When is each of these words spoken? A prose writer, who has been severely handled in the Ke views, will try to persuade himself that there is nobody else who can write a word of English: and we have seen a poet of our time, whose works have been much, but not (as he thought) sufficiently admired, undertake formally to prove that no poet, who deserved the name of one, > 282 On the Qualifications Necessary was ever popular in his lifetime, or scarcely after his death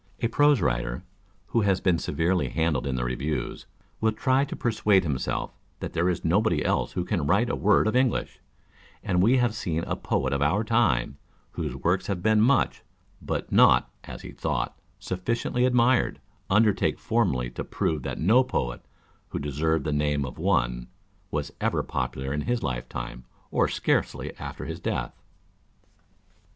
A 0.21 0.27
prose 0.27 0.61
writer, 0.61 1.03
who 1.49 1.61
has 1.61 1.79
been 1.79 1.99
severely 1.99 2.49
handled 2.49 2.87
in 2.87 2.95
the 2.95 3.03
Ke 3.03 3.19
views, 3.19 3.67
will 3.99 4.11
try 4.13 4.43
to 4.43 4.55
persuade 4.55 5.03
himself 5.03 5.53
that 5.79 5.93
there 5.93 6.09
is 6.09 6.25
nobody 6.25 6.65
else 6.65 6.93
who 6.93 7.05
can 7.05 7.27
write 7.27 7.51
a 7.51 7.55
word 7.55 7.85
of 7.85 7.95
English: 7.95 8.39
and 9.03 9.21
we 9.21 9.37
have 9.37 9.53
seen 9.53 9.83
a 9.83 9.95
poet 9.95 10.33
of 10.33 10.41
our 10.41 10.63
time, 10.63 11.19
whose 11.51 11.75
works 11.75 12.07
have 12.07 12.23
been 12.23 12.41
much, 12.41 12.81
but 13.21 13.51
not 13.51 13.91
(as 14.05 14.23
he 14.23 14.31
thought) 14.31 14.75
sufficiently 14.97 15.65
admired, 15.65 16.19
undertake 16.49 16.97
formally 16.97 17.51
to 17.51 17.63
prove 17.63 18.01
that 18.01 18.17
no 18.17 18.43
poet, 18.43 18.81
who 19.29 19.37
deserved 19.37 19.85
the 19.85 19.93
name 19.93 20.25
of 20.25 20.39
one, 20.39 20.87
> 21.09 21.29
282 21.29 21.29
On 21.29 21.29
the 21.29 21.31
Qualifications 21.31 21.31
Necessary 21.31 21.37
was 21.37 21.51
ever 21.61 21.83
popular 21.83 22.33
in 22.33 22.41
his 22.47 22.63
lifetime, 22.63 23.25
or 23.51 23.67
scarcely 23.67 24.35
after 24.39 24.65
his 24.65 24.79
death 24.79 25.13